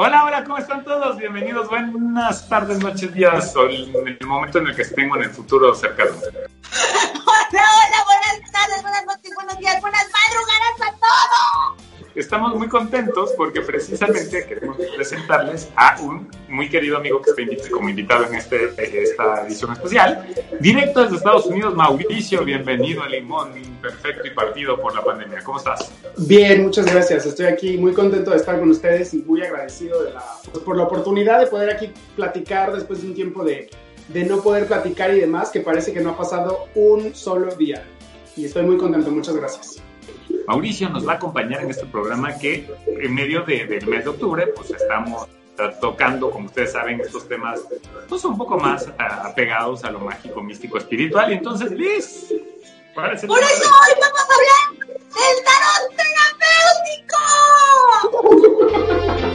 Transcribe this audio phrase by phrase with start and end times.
[0.00, 1.16] Hola, hola, ¿cómo están todos?
[1.16, 5.30] Bienvenidos, buenas tardes, noches, días, o en el momento en el que estén en el
[5.30, 6.12] futuro cercano.
[6.22, 11.77] Hola, hola, buenas tardes, buenas noches, buenos días, buenas madrugadas a todos.
[12.18, 17.88] Estamos muy contentos porque precisamente queremos presentarles a un muy querido amigo que está como
[17.88, 20.26] invitado en este, esta edición especial.
[20.58, 25.44] Directo desde Estados Unidos, Mauricio, bienvenido a Limón, perfecto y partido por la pandemia.
[25.44, 25.92] ¿Cómo estás?
[26.16, 27.24] Bien, muchas gracias.
[27.24, 30.76] Estoy aquí muy contento de estar con ustedes y muy agradecido de la, pues, por
[30.76, 33.70] la oportunidad de poder aquí platicar después de un tiempo de,
[34.08, 37.84] de no poder platicar y demás, que parece que no ha pasado un solo día.
[38.36, 39.80] Y estoy muy contento, muchas gracias.
[40.46, 44.46] Mauricio nos va a acompañar en este programa que en medio del mes de octubre
[44.54, 45.28] pues estamos
[45.80, 47.60] tocando, como ustedes saben, estos temas
[48.08, 51.32] pues un poco más apegados a lo mágico, místico, espiritual.
[51.32, 52.32] Y entonces, Liz,
[52.94, 53.40] por eso hoy
[54.00, 54.66] vamos a hablar
[55.14, 55.84] del tarot
[58.76, 59.27] terapéutico.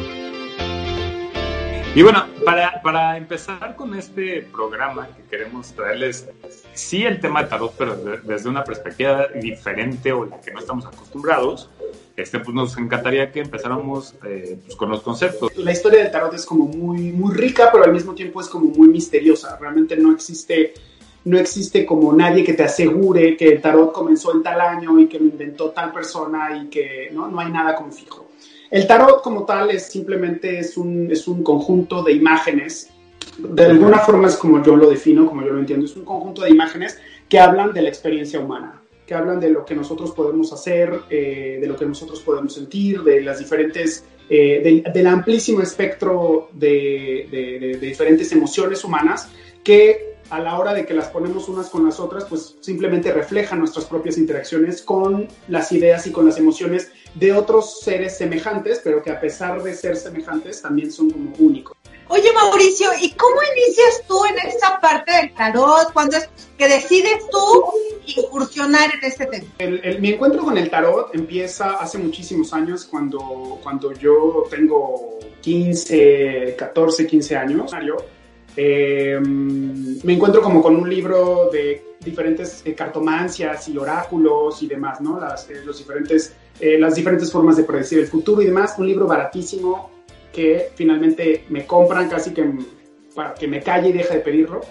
[1.96, 6.28] Y bueno, para, para, empezar con este programa que queremos traerles,
[6.74, 10.88] sí el tema de tarot, pero desde una perspectiva diferente o la que no estamos
[10.88, 11.70] acostumbrados,
[12.18, 15.56] este, pues nos encantaría que empezáramos eh, pues con los conceptos.
[15.56, 18.72] La historia del tarot es como muy, muy rica, pero al mismo tiempo es como
[18.72, 19.56] muy misteriosa.
[19.62, 20.74] Realmente no existe,
[21.26, 25.08] no existe como nadie que te asegure que el tarot comenzó en tal año y
[25.08, 28.33] que lo inventó tal persona y que no, no hay nada como fijo.
[28.74, 32.90] El tarot como tal es simplemente es un, es un conjunto de imágenes.
[33.38, 35.86] De alguna forma es como yo lo defino, como yo lo entiendo.
[35.86, 36.98] Es un conjunto de imágenes
[37.30, 41.60] que hablan de la experiencia humana, que hablan de lo que nosotros podemos hacer, eh,
[41.62, 47.78] de lo que nosotros podemos sentir, de las diferentes, eh, del, amplísimo espectro de, de
[47.80, 49.30] diferentes emociones humanas
[49.64, 53.60] que a la hora de que las ponemos unas con las otras, pues simplemente reflejan
[53.60, 59.02] nuestras propias interacciones con las ideas y con las emociones de otros seres semejantes, pero
[59.04, 61.78] que a pesar de ser semejantes también son como únicos.
[62.10, 65.94] Oye Mauricio, ¿y cómo inicias tú en esta parte del tarot?
[65.94, 67.64] cuando es que decides tú
[68.06, 69.46] incursionar en este tema?
[70.00, 77.08] mi encuentro con el tarot empieza hace muchísimos años, cuando, cuando yo tengo 15, 14,
[77.08, 77.72] 15 años.
[78.56, 85.02] Eh, me encuentro como con un libro de diferentes eh, cartomancias y oráculos y demás,
[85.02, 85.20] ¿no?
[85.20, 88.76] Las, eh, los diferentes, las diferentes formas de predecir el futuro y demás.
[88.78, 89.90] Un libro baratísimo
[90.32, 92.50] que finalmente me compran casi que
[93.14, 94.62] para que me calle y deje de pedirlo.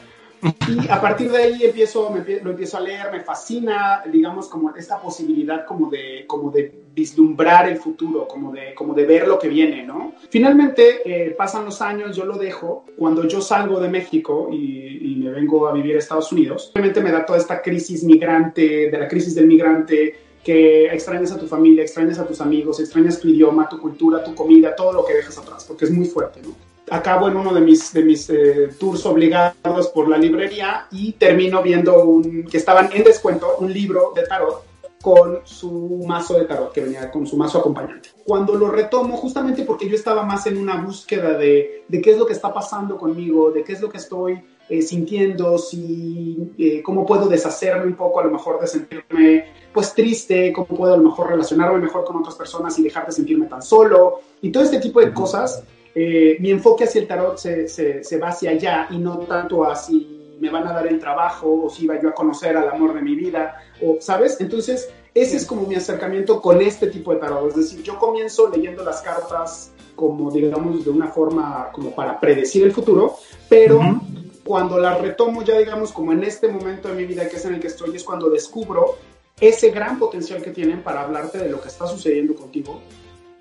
[0.68, 2.12] Y a partir de ahí empiezo,
[2.42, 7.68] lo empiezo a leer, me fascina, digamos, como esta posibilidad como de, como de vislumbrar
[7.68, 10.14] el futuro, como de, como de ver lo que viene, ¿no?
[10.30, 12.84] Finalmente, eh, pasan los años, yo lo dejo.
[12.98, 17.00] Cuando yo salgo de México y, y, me vengo a vivir a Estados Unidos, obviamente
[17.00, 21.46] me da toda esta crisis migrante, de la crisis del migrante, que extrañas a tu
[21.46, 25.14] familia, extrañas a tus amigos, extrañas tu idioma, tu cultura, tu comida, todo lo que
[25.14, 26.54] dejas atrás, porque es muy fuerte, ¿no?
[26.90, 31.62] acabo en uno de mis, de mis eh, tours obligados por la librería y termino
[31.62, 34.64] viendo un, que estaban en descuento un libro de tarot
[35.00, 38.10] con su mazo de tarot, que venía con su mazo acompañante.
[38.24, 42.18] Cuando lo retomo, justamente porque yo estaba más en una búsqueda de, de qué es
[42.18, 46.82] lo que está pasando conmigo, de qué es lo que estoy eh, sintiendo, si, eh,
[46.82, 50.96] cómo puedo deshacerme un poco a lo mejor de sentirme pues triste, cómo puedo a
[50.96, 54.62] lo mejor relacionarme mejor con otras personas y dejar de sentirme tan solo, y todo
[54.62, 55.64] este tipo de cosas
[55.94, 59.76] eh, mi enfoque hacia el tarot se, se, va hacia allá y no tanto a
[59.76, 62.94] si me van a dar el trabajo o si iba yo a conocer al amor
[62.94, 64.40] de mi vida, o, ¿sabes?
[64.40, 67.50] Entonces, ese es como mi acercamiento con este tipo de tarot.
[67.50, 72.64] Es decir, yo comienzo leyendo las cartas como, digamos, de una forma como para predecir
[72.64, 73.16] el futuro,
[73.48, 73.80] pero
[74.44, 77.54] cuando las retomo ya, digamos, como en este momento de mi vida que es en
[77.54, 78.96] el que estoy, es cuando descubro
[79.40, 82.80] ese gran potencial que tienen para hablarte de lo que está sucediendo contigo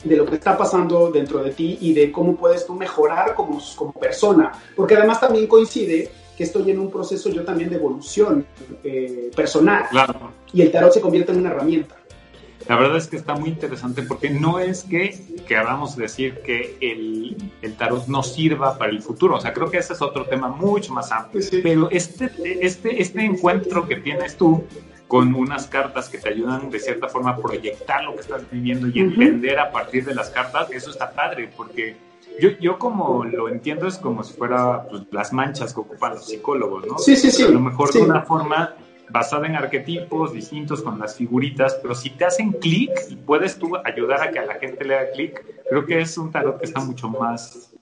[0.04, 3.60] de lo que está pasando dentro de ti y de cómo puedes tú mejorar como,
[3.76, 4.52] como persona.
[4.76, 8.46] Porque además también coincide que estoy en un proceso yo también de evolución
[8.84, 9.86] eh, personal.
[9.90, 10.32] Claro.
[10.54, 11.98] Y el tarot se convierte en una herramienta.
[12.72, 17.36] La verdad es que está muy interesante porque no es que queramos decir que el,
[17.62, 19.36] el, tarot no sirva para el futuro.
[19.36, 21.44] O sea, creo que ese es otro tema mucho más amplio.
[21.62, 22.32] Pero este,
[22.66, 24.64] este, este encuentro que tienes tú
[25.10, 28.88] con unas cartas que te ayudan de cierta forma a proyectar lo que estás viviendo
[28.88, 31.98] y entender a partir de las cartas, eso está padre, porque
[32.40, 36.26] yo, yo como lo entiendo es como si fuera pues, las manchas que ocupan los
[36.26, 36.98] psicólogos, ¿no?
[37.00, 37.44] Sí, sí, sí.
[37.44, 38.76] a lo mejor de una forma
[39.12, 43.76] basada en arquetipos distintos con las figuritas, pero si te hacen clic y puedes tú
[43.84, 46.66] ayudar a que a la gente le haga clic, creo que es un tarot que
[46.66, 47.74] está mucho más,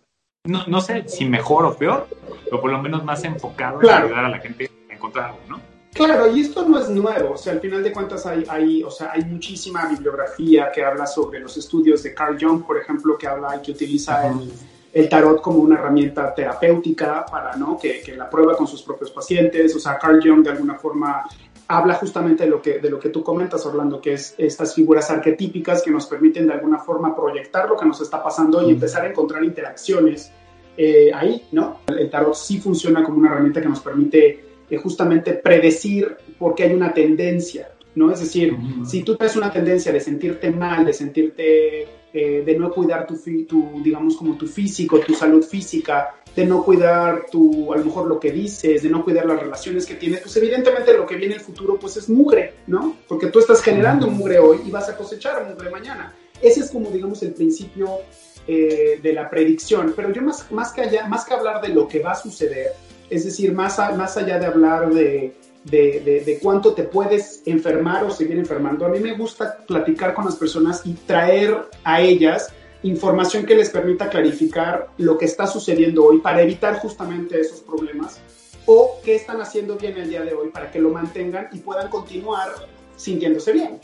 [0.45, 2.07] no, no sé si mejor o peor,
[2.45, 5.61] pero por lo menos más enfocado en ayudar a la gente a encontrar algo, ¿no?
[5.93, 8.91] Claro, y esto no es nuevo, o sea, al final de cuentas hay, hay, o
[8.91, 13.27] sea, hay muchísima bibliografía que habla sobre los estudios de Carl Jung, por ejemplo, que
[13.27, 14.51] habla y que utiliza el,
[14.94, 17.77] el, tarot como una herramienta terapéutica para, ¿no?
[17.77, 21.25] Que, que, la prueba con sus propios pacientes, o sea, Carl Jung de alguna forma
[21.69, 25.12] habla justamente de lo que, de lo que tú comentas, Orlando, que es estas figuras
[25.12, 29.03] arquetípicas que nos permiten de alguna forma proyectar lo que nos está pasando y empezar
[29.03, 30.31] a encontrar interacciones
[30.75, 31.81] eh, ahí, ¿no?
[31.88, 34.50] El tarot sí funciona como una herramienta que nos permite
[34.81, 37.69] justamente predecir por qué hay una tendencia,
[38.00, 38.12] ¿no?
[38.12, 38.56] Es decir,
[38.88, 41.81] si tú tienes una tendencia de sentirte mal, de sentirte,
[42.13, 46.63] eh, de no cuidar tu, tu, digamos, como tu físico, tu salud física, de no
[46.63, 50.22] cuidar tu, a lo mejor lo que dices, de no cuidar las relaciones que tienes,
[50.22, 52.96] pues evidentemente lo que viene en el futuro pues es mugre, ¿no?
[53.06, 56.16] Porque tú estás generando mugre hoy y vas a cosechar mugre mañana.
[56.42, 58.00] Ese es como, digamos, el principio
[58.48, 59.94] eh, de la predicción.
[59.94, 62.72] Pero yo más, más, que allá, más que hablar de lo que va a suceder,
[63.10, 68.11] es decir, más, más allá de hablar de, de, de, cuánto te puedes enfermar o
[68.11, 72.53] seguir enfermando, a mí me gusta platicar con las personas y traer a ellas
[72.83, 78.21] información que les permita clarificar lo que está sucediendo hoy para evitar justamente esos problemas
[78.65, 81.89] o qué están haciendo bien el día de hoy para que lo mantengan y puedan
[81.89, 82.50] continuar
[82.95, 83.79] sintiéndose bien.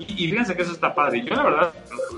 [0.00, 1.22] Y, fíjense que eso está padre.
[1.24, 1.74] Yo la verdad,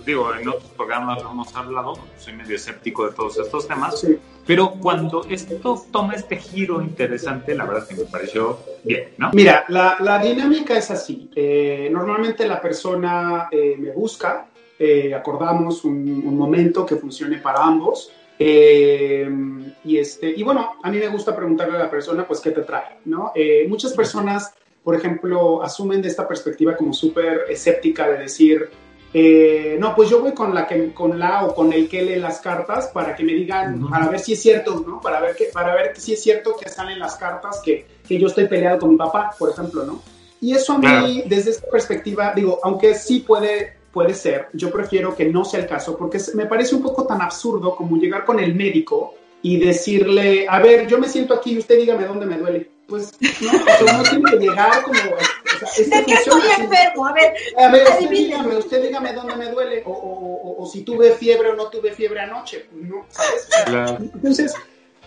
[0.06, 4.06] digo, en otros programas lo hemos hablado, soy medio escéptico de todos estos temas,
[4.46, 9.30] pero cuando esto toma este giro interesante, la verdad que me pareció bien, ¿no?
[9.32, 11.28] Mira, la, la dinámica es así.
[11.34, 14.46] Eh, normalmente la persona eh, me busca,
[14.78, 18.12] eh, acordamos un, un, momento que funcione para ambos.
[18.38, 22.62] y, este, y bueno, a mí me gusta preguntarle a la persona, pues, ¿qué te
[22.62, 22.98] trae?
[23.04, 23.32] ¿no?
[23.68, 28.68] muchas personas por ejemplo, asumen de esta perspectiva como súper escéptica de decir,
[29.14, 32.16] eh, no, pues yo voy con la, que, con la o con el que lee
[32.16, 35.00] las cartas para que me digan, para ver si es cierto, ¿no?
[35.00, 38.28] Para ver, que, para ver si es cierto que salen las cartas que, que yo
[38.28, 40.02] estoy peleado con mi papá, por ejemplo, ¿no?
[40.40, 45.14] Y eso a mí, desde esta perspectiva, digo, aunque sí puede, puede ser, yo prefiero
[45.14, 48.40] que no sea el caso, porque me parece un poco tan absurdo como llegar con
[48.40, 52.70] el médico y decirle, a ver, yo me siento aquí, usted dígame dónde me duele
[52.86, 53.50] pues no,
[53.94, 54.98] uno tiene que llegar como...
[54.98, 57.06] O sea, ¿De qué estoy enfermo?
[57.06, 60.82] A ver, a ver usted dígame, usted dígame dónde me duele, o, o, o, si
[60.82, 64.00] tuve fiebre o no tuve fiebre anoche, pues no, ¿sabes?
[64.14, 64.54] Entonces,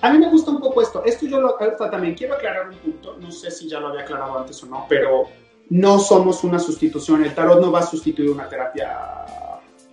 [0.02, 1.04] a mí me gusta un poco esto.
[1.06, 1.56] Esto yo lo,
[1.92, 4.86] también quiero aclarar un punto, no sé si ya lo había aclarado antes o no,
[4.88, 5.28] pero
[5.70, 9.26] no somos una sustitución, el tarot no va a sustituir una terapia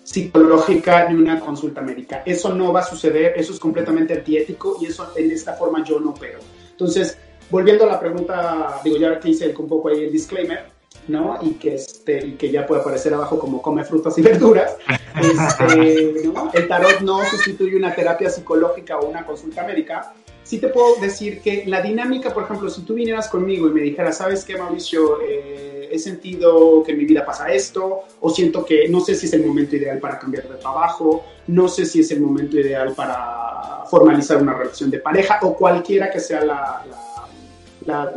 [0.02, 2.22] psicológica ni una consulta médica.
[2.26, 5.98] Eso no va a suceder, eso es completamente antiético y eso en esta forma yo
[6.00, 6.40] no opero.
[6.70, 7.18] Entonces,
[7.50, 10.64] volviendo a la pregunta, digo, ya que hice un poco ahí el disclaimer,
[11.08, 11.38] ¿no?
[11.42, 14.76] Y que, este, y que ya puede aparecer abajo como come frutas y verduras.
[15.20, 16.50] Este, ¿no?
[16.52, 20.14] El tarot no sustituye una terapia psicológica o una consulta médica.
[20.42, 23.80] Sí te puedo decir que la dinámica, por ejemplo, si tú vinieras conmigo y me
[23.82, 25.20] dijeras, ¿sabes qué, Mauricio?
[25.22, 29.26] Eh, he sentido que en mi vida pasa esto, o siento que no sé si
[29.26, 32.94] es el momento ideal para cambiar de trabajo, no sé si es el momento ideal
[32.94, 37.11] para formalizar una relación de pareja, o cualquiera que sea la la,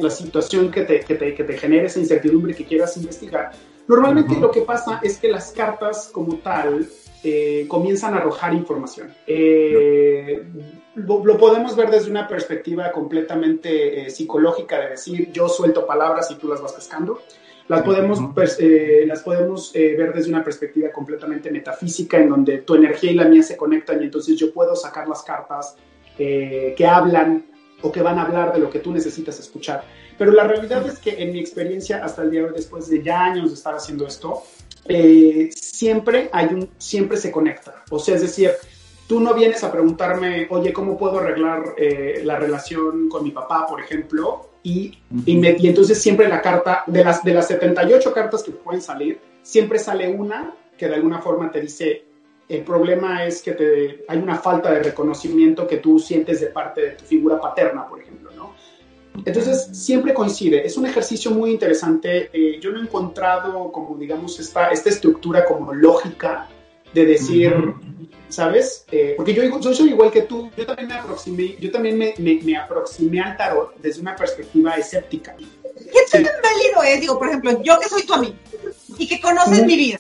[0.10, 3.52] situación que te, que, te, que te genere esa incertidumbre que quieras investigar,
[3.88, 6.88] normalmente lo que pasa es que las cartas como tal
[7.28, 9.12] eh, comienzan a arrojar información.
[9.26, 10.44] Eh,
[10.94, 16.36] lo, podemos ver desde una perspectiva completamente eh, psicológica de decir yo suelto palabras y
[16.36, 17.20] tú las vas pescando.
[17.68, 18.20] Las podemos,
[19.08, 23.42] las podemos ver desde una perspectiva completamente metafísica en donde tu energía y la mía
[23.42, 25.76] se conectan y entonces yo puedo sacar las cartas
[26.16, 27.44] que hablan
[27.82, 29.84] o que van a hablar de lo que tú necesitas escuchar.
[30.18, 33.04] Pero la realidad es que en mi experiencia hasta el día de hoy, después de
[33.04, 34.44] ya años de estar haciendo esto,
[34.86, 37.84] eh, siempre hay un, siempre se conecta.
[37.90, 38.52] O sea, es decir,
[39.08, 43.66] tú no vienes a preguntarme, oye, ¿cómo puedo arreglar eh, la relación con mi papá,
[43.68, 44.52] por ejemplo?
[44.64, 49.20] Y, y, entonces siempre la carta, de las, de las 78 cartas que pueden salir,
[49.44, 52.05] siempre sale una que de alguna forma te dice,
[52.48, 56.82] el problema es que te, hay una falta de reconocimiento que tú sientes de parte
[56.82, 58.54] de tu figura paterna, por ejemplo, ¿no?
[59.26, 60.66] Entonces, siempre coincide.
[60.66, 62.30] Es un ejercicio muy interesante.
[62.34, 66.48] Eh, yo no he encontrado como, digamos, esta, esta estructura como lógica
[66.94, 67.54] de decir,
[68.30, 68.86] ¿sabes?
[68.92, 70.52] Eh, porque yo, yo soy igual que tú.
[70.56, 74.76] Yo también me aproximé, yo también me, me, me aproximé al tarot desde una perspectiva
[74.76, 75.36] escéptica.
[75.36, 77.02] ¿qué tan válido es?
[77.02, 78.36] Digo, por ejemplo, yo que soy tu amigo
[78.98, 80.00] y que conoces mi vida.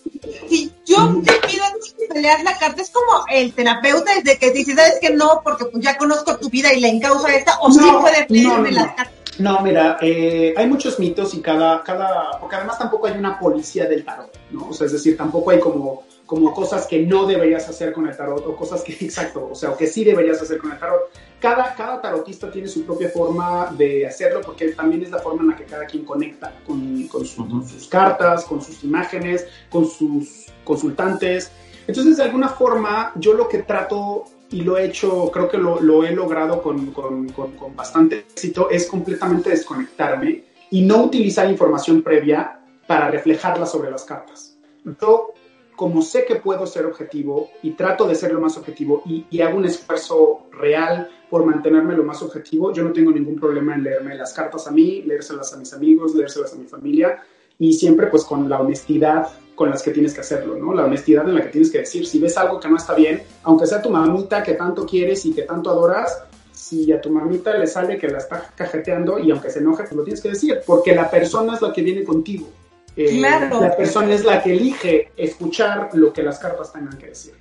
[0.49, 1.63] Si yo te pido
[1.97, 5.41] que me leas la carta, es como el terapeuta desde que dice, ¿sabes que no?
[5.43, 8.87] Porque pues ya conozco tu vida y le encausa esta, o sí puede leerme las
[8.95, 9.13] cartas.
[9.37, 13.85] No, mira, eh, hay muchos mitos y cada, cada, porque además tampoco hay una policía
[13.85, 14.69] del tarot, ¿no?
[14.69, 18.15] O sea, es decir, tampoco hay como, como cosas que no deberías hacer con el
[18.15, 21.11] tarot o cosas que, exacto, o sea, o que sí deberías hacer con el tarot.
[21.39, 25.49] Cada, cada tarotista tiene su propia forma de hacerlo porque también es la forma en
[25.49, 31.51] la que cada quien conecta con, con sus cartas, con sus imágenes, con sus consultantes.
[31.87, 35.79] Entonces, de alguna forma, yo lo que trato y lo he hecho, creo que lo,
[35.81, 42.01] lo he logrado con, con, con, bastante éxito, es completamente desconectarme y no utilizar información
[42.01, 44.57] previa para reflejarla sobre las cartas.
[45.01, 45.33] Yo,
[45.75, 49.41] como sé que puedo ser objetivo y trato de ser lo más objetivo y, y
[49.41, 53.83] hago un esfuerzo real por mantenerme lo más objetivo, yo no tengo ningún problema en
[53.83, 57.21] leerme las cartas a mí, leérselas a mis amigos, leérselas a mi familia
[57.57, 60.73] y siempre pues con la honestidad con las que tienes que hacerlo, ¿no?
[60.73, 63.23] La honestidad en la que tienes que decir, si ves algo que no está bien,
[63.43, 67.57] aunque sea tu mamita que tanto quieres y que tanto adoras, si a tu mamita
[67.57, 70.59] le sale que la está cajeteando y aunque se enoje, pues lo tienes que decir,
[70.65, 72.47] porque la persona es la que viene contigo.
[72.95, 73.61] Eh, claro.
[73.61, 77.33] La persona es la que elige escuchar lo que las cartas tengan que decir.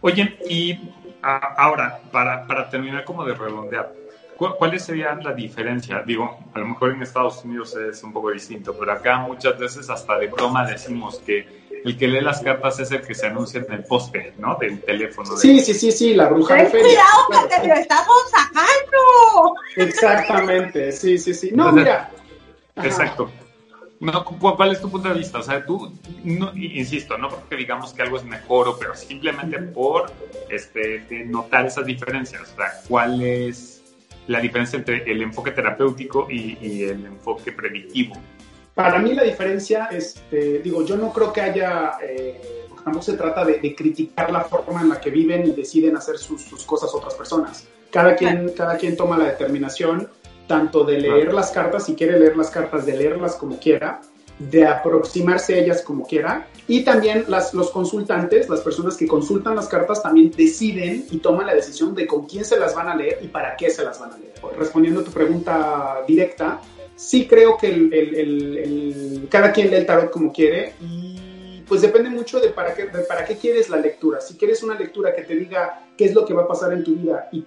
[0.00, 0.78] Oye, y
[1.22, 3.92] ahora, para, para terminar como de redondear,
[4.58, 6.02] ¿Cuáles serían la diferencia?
[6.06, 9.90] Digo, a lo mejor en Estados Unidos es un poco distinto, pero acá muchas veces
[9.90, 11.46] hasta de broma decimos que
[11.84, 14.56] el que lee las cartas es el que se anuncia en el poste, ¿no?
[14.58, 15.36] Del teléfono.
[15.36, 17.02] Sí, sí, sí, sí, la bruja de feria.
[17.26, 19.54] ¡Cuidado que te lo estamos sacando!
[19.76, 21.50] Exactamente, sí, sí, sí.
[21.52, 22.10] No, mira.
[22.76, 23.30] Exacto.
[24.00, 25.40] No, ¿Cuál es tu punto de vista?
[25.40, 25.92] O sea, tú,
[26.24, 30.10] no, insisto, no porque digamos que algo es mejor o pero simplemente por
[30.48, 32.50] este, notar esas diferencias.
[32.50, 33.82] O sea, ¿cuál es
[34.26, 38.14] la diferencia entre el enfoque terapéutico y, el enfoque predictivo?
[38.74, 42.40] Para mí la diferencia, este, digo, yo no creo que haya, eh,
[42.70, 46.16] porque tampoco se trata de, criticar la forma en la que viven y deciden hacer
[46.16, 47.68] sus, cosas otras personas.
[47.90, 50.08] Cada quien, cada quien toma la determinación
[50.50, 54.00] tanto de leer las cartas, si quiere leer las cartas, de leerlas como quiera,
[54.40, 56.48] de aproximarse a ellas como quiera.
[56.66, 61.46] Y también las, los consultantes, las personas que consultan las cartas, también deciden y toman
[61.46, 64.00] la decisión de con quién se las van a leer y para qué se las
[64.00, 64.32] van a leer.
[64.58, 66.60] Respondiendo a tu pregunta directa,
[66.96, 71.80] sí creo que el, el, el, cada quien lee el tarot como quiere y pues
[71.80, 74.20] depende mucho de para, qué, de para qué quieres la lectura.
[74.20, 76.82] Si quieres una lectura que te diga qué es lo que va a pasar en
[76.82, 77.46] tu vida y,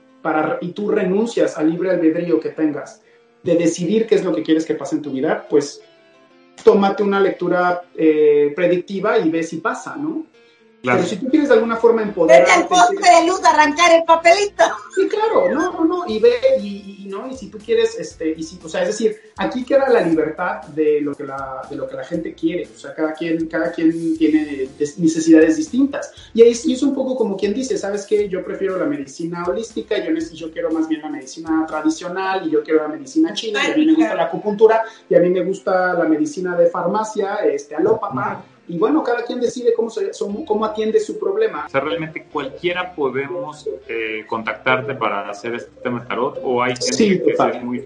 [0.61, 3.01] y tú renuncias al libre albedrío que tengas
[3.43, 5.81] de decidir qué es lo que quieres que pase en tu vida, pues
[6.63, 10.25] tómate una lectura eh, predictiva y ve si pasa, ¿no?
[10.83, 12.41] Pero si tú quieres de alguna forma empoderar...
[12.41, 14.65] Vete al poste de luz a arrancar el papelito.
[14.93, 18.43] Sí, claro, no, no, no, y ve, y, no, y si tú quieres, este, y
[18.43, 21.87] si, o sea, es decir, aquí queda la libertad de lo que la, de lo
[21.87, 26.11] que la gente quiere, o sea, cada quien, cada quien tiene necesidades distintas.
[26.33, 28.27] Y ahí es un poco como quien dice, ¿sabes qué?
[28.27, 32.61] Yo prefiero la medicina holística, yo, yo quiero más bien la medicina tradicional, y yo
[32.61, 35.45] quiero la medicina china, y a mí me gusta la acupuntura, y a mí me
[35.45, 40.11] gusta la medicina de farmacia, este, alópata, y bueno, cada quien decide cómo, se,
[40.45, 41.65] cómo atiende su problema.
[41.65, 46.73] O sea, realmente cualquiera podemos eh, contactarte para hacer este tema de tarot o hay
[46.75, 47.83] gente que es muy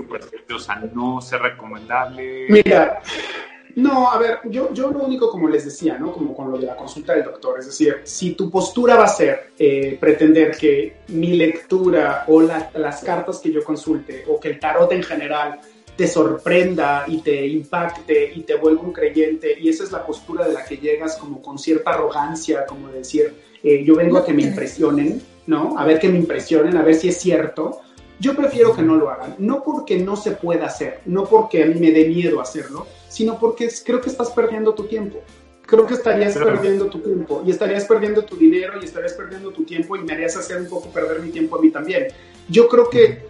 [0.53, 2.45] o sea, no ser recomendable.
[2.49, 3.01] Mira,
[3.77, 6.11] no, a ver, yo, yo lo único, como les decía, ¿no?
[6.11, 9.07] Como con lo de la consulta del doctor, es decir, si tu postura va a
[9.07, 14.59] ser eh, pretender que mi lectura o las cartas que yo consulte o que el
[14.59, 15.59] tarot en general
[15.97, 19.57] te sorprenda y te impacte y te vuelva un creyente.
[19.59, 23.33] Y esa es la postura de la que llegas como con cierta arrogancia, como decir,
[23.63, 25.77] eh, yo vengo a que me impresionen, ¿no?
[25.77, 27.81] A ver que me impresionen, a ver si es cierto.
[28.19, 31.65] Yo prefiero que no lo hagan, no porque no se pueda hacer, no porque a
[31.67, 35.19] mí me dé miedo hacerlo, sino porque creo que estás perdiendo tu tiempo.
[35.63, 39.65] Creo que estarías perdiendo tu tiempo y estarías perdiendo tu dinero y estarías perdiendo tu
[39.65, 42.07] tiempo y me harías hacer un poco perder mi tiempo a mí también.
[42.47, 43.26] Yo creo que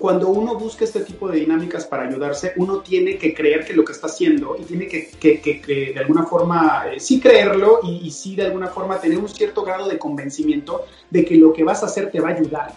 [0.00, 3.84] cuando uno busca este tipo de dinámicas para ayudarse, uno tiene que creer que lo
[3.84, 8.06] que está haciendo y tiene que, que, que, de alguna forma eh, sí creerlo y,
[8.06, 11.64] y, sí de alguna forma tener un cierto grado de convencimiento de que lo que
[11.64, 12.72] vas a hacer te va a ayudar.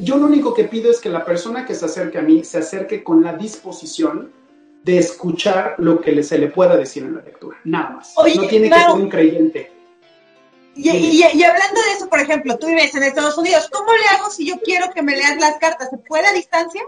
[0.00, 2.58] Yo lo único que pido es que la persona que se acerque a mí se
[2.58, 4.32] acerque con la disposición
[4.82, 8.14] de escuchar lo que se le pueda decir en la lectura, nada más.
[8.16, 9.70] no tiene que ser un creyente.
[10.76, 14.30] Y, y, hablando de eso, por ejemplo, tú vives en Estados Unidos, ¿cómo le hago
[14.30, 15.88] si yo quiero que me leas las cartas?
[15.90, 16.82] ¿Se puede a distancia?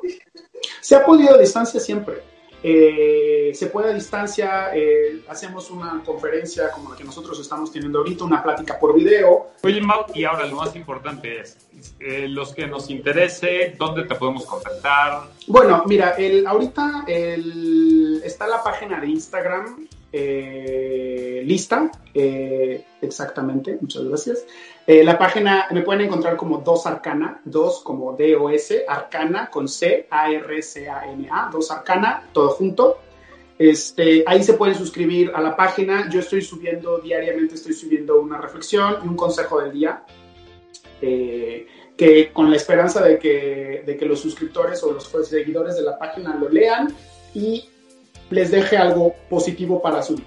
[0.81, 2.23] Se ha podido a distancia siempre.
[2.69, 7.99] eh, se puede a distancia, eh, hacemos una conferencia como la que nosotros estamos teniendo
[7.99, 9.50] ahorita, una plática por video.
[9.62, 11.57] Oye, Mau, y ahora lo más importante es,
[12.00, 15.28] eh, los que nos interese, ¿dónde te podemos contactar?
[15.47, 21.91] Bueno, mira, el, ahorita el, está la página de Instagram lista,
[23.03, 24.47] exactamente, muchas gracias.
[24.87, 31.51] la página me pueden encontrar como Dos Arcana, dos como D-O-S, Arcana con C, A-R-C-A-N-A,
[31.53, 32.99] Dos Arcana, todo junto.
[33.59, 36.11] Este, ahí se pueden suscribir a la página.
[36.11, 40.03] Yo estoy subiendo diariamente, estoy subiendo una reflexión y un consejo del día.
[41.01, 45.83] Eh, que con la esperanza de que, de que los suscriptores o los seguidores de
[45.83, 46.95] la página lo lean
[47.35, 47.69] y
[48.30, 50.26] les deje algo positivo para su vida.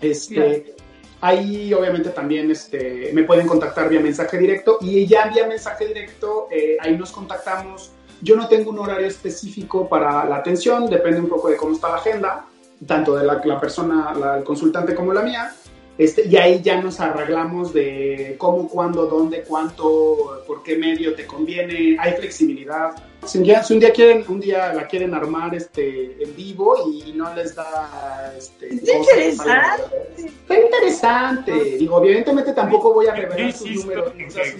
[0.00, 0.74] Este,
[1.18, 6.46] Ahí obviamente también este, me pueden contactar vía mensaje directo y ya vía mensaje directo
[6.50, 7.90] eh, ahí nos contactamos
[8.22, 11.90] yo no tengo un horario específico para la atención, depende un poco de cómo está
[11.90, 12.46] la agenda,
[12.86, 15.54] tanto de la, la persona, la, el consultante como la mía.
[15.98, 21.26] Este, y ahí ya nos arreglamos de cómo, cuándo, dónde, cuánto, por qué medio te
[21.26, 21.96] conviene.
[21.98, 22.94] Hay flexibilidad.
[23.24, 26.76] Si un día, si un día quieren, un día la quieren armar este, en vivo
[26.86, 29.84] y, no les da este, interesante.
[30.18, 31.52] Está interesante.
[31.78, 34.12] Digo, evidentemente tampoco voy a revelar sus números.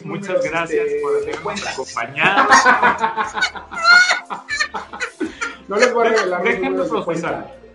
[0.05, 2.49] muchas gracias este, por habernos acompañado.
[5.69, 6.43] no les voy a revelar.
[6.43, 6.91] Déjenos.
[6.91, 7.66] De,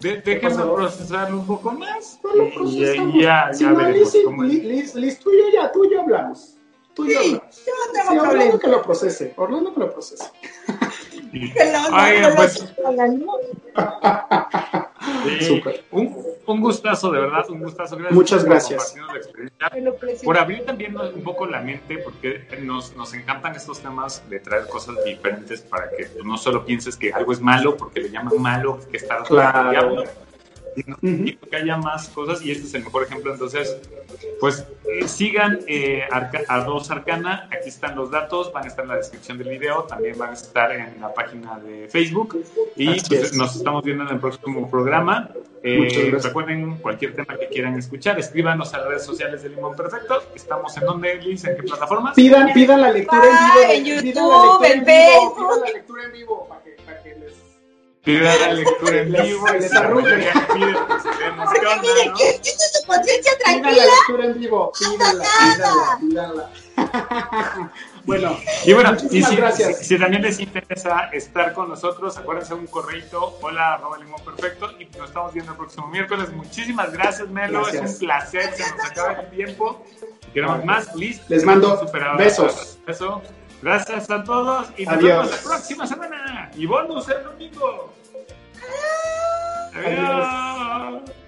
[0.00, 2.18] déjenme procesarlo un poco más.
[2.22, 5.92] No y, y, ya, ya veremos cómo Liz, Liz, tú y yo ya, tú y
[5.92, 6.56] yo hablamos.
[6.94, 7.64] Tú y yo sí, hablamos.
[7.66, 8.32] Yo no tengo sí, problema.
[8.32, 9.34] Orlando que lo procese.
[9.36, 10.24] Orlando que lo procese.
[15.62, 15.84] Pues.
[15.90, 17.96] Un, gustazo, de verdad, un gustazo.
[17.96, 18.94] Gracias Muchas gracias.
[20.24, 24.66] Por abrir también un poco la mente, porque nos, nos encantan estos temas de traer
[24.66, 28.78] cosas diferentes para que no solo pienses que algo es malo porque le llaman malo,
[28.90, 30.04] que está claro
[31.02, 33.32] y que haya más cosas y este es el mejor ejemplo.
[33.32, 33.78] Entonces,
[34.40, 36.04] pues eh, sigan eh,
[36.48, 39.84] a dos Arcana, aquí están los datos, van a estar en la descripción del video,
[39.84, 42.42] también van a estar en la página de Facebook
[42.76, 45.30] y pues, nos estamos viendo en el próximo programa.
[45.62, 50.22] Eh, recuerden cualquier tema que quieran escuchar, escríbanos a las redes sociales de Limón Perfecto.
[50.34, 52.14] Estamos en donde, Liz, en qué plataformas.
[52.14, 53.24] Pidan, pidan la lectura
[53.72, 53.98] en vivo.
[53.98, 55.36] en YouTube, en Facebook.
[55.36, 56.76] Pidan la lectura en vivo para que,
[58.08, 59.68] Pida la lectura en vivo y tiene
[62.72, 63.70] su conciencia tranquila.
[63.70, 64.72] Pida la lectura en vivo.
[64.78, 66.50] Pídala, pídala, pídala.
[68.04, 69.80] Bueno, y bueno, y si, gracias.
[69.80, 74.70] Si, si, también les interesa estar con nosotros, acuérdense un correito, hola arroba limón perfecto,
[74.80, 76.32] y nos estamos viendo el próximo miércoles.
[76.32, 77.84] Muchísimas gracias, Melo, gracias.
[77.84, 79.84] es un placer, se nos acaba el tiempo.
[80.32, 81.26] Queremos más, listo.
[81.28, 81.78] Les mando
[82.16, 82.78] besos.
[82.86, 83.20] Beso.
[83.60, 85.02] Gracias a todos y nos Adiós.
[85.02, 86.50] vemos la próxima semana.
[86.56, 87.92] Y bonus el domingo.
[89.74, 91.27] Adiós.